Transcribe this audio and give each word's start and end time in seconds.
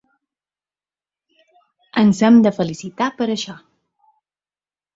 Ens 2.03 2.23
hem 2.29 2.41
de 2.47 2.55
felicitar 2.57 3.11
per 3.21 3.31
això. 3.35 3.61